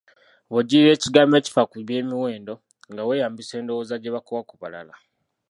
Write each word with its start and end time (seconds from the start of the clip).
Bw'ojjirirwa 0.49 0.91
ekigambo 0.97 1.33
ekifa 1.37 1.61
ku 1.69 1.75
by'emiwendo, 1.87 2.53
nga 2.91 3.03
weeyambisa 3.07 3.53
endowooza 3.59 3.95
gye 4.01 4.13
bakuwa 4.15 4.41
ku 4.43 4.47
kubala. 4.49 4.93